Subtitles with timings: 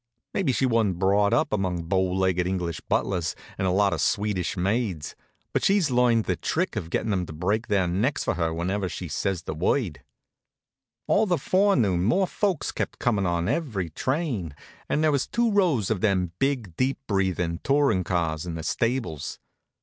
[0.33, 4.57] Maybe she wa'n't brought up among bow legged English butlers and a lot of Swedish
[4.57, 5.15] maids,
[5.53, 8.89] but she's learned the trick of gettin' 'em to break their necks for her whenever
[8.89, 10.01] she says the word.
[11.05, 14.55] All the forenoon more folks kept comin' on every train,
[14.89, 19.37] and there was two rows of them big, deep breathin' tourin' cars in the stables.